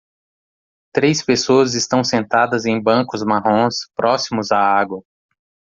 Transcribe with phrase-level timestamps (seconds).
[0.91, 5.03] Três pessoas estão sentadas em bancos marrons próximos à água.